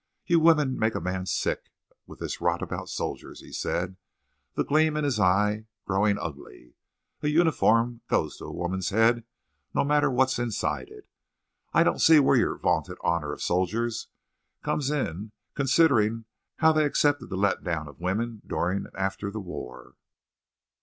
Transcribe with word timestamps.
"You 0.25 0.39
women 0.39 0.79
make 0.79 0.95
a 0.95 0.99
man 0.99 1.27
sick 1.27 1.69
with 2.07 2.17
this 2.17 2.41
rot 2.41 2.63
about 2.63 2.89
soldiers," 2.89 3.41
he 3.41 3.51
said, 3.51 3.97
the 4.55 4.63
gleam 4.63 4.97
in 4.97 5.03
his 5.03 5.19
eye 5.19 5.67
growing 5.85 6.17
ugly. 6.17 6.73
"A 7.21 7.27
uniform 7.27 8.01
goes 8.07 8.35
to 8.37 8.45
a 8.45 8.51
woman's 8.51 8.89
head 8.89 9.25
no 9.75 9.83
matter 9.83 10.09
what's 10.09 10.39
inside 10.39 10.87
it. 10.89 11.07
I 11.71 11.83
don't 11.83 12.01
see 12.01 12.19
where 12.19 12.35
your 12.35 12.57
vaunted 12.57 12.97
honor 13.03 13.31
of 13.31 13.43
soldiers 13.43 14.07
comes 14.63 14.89
in 14.89 15.33
considering 15.53 16.25
how 16.55 16.71
they 16.71 16.85
accepted 16.85 17.29
the 17.29 17.37
let 17.37 17.63
down 17.63 17.87
of 17.87 17.99
women 17.99 18.41
during 18.47 18.87
and 18.87 18.95
after 18.95 19.29
the 19.29 19.39
war." 19.39 19.93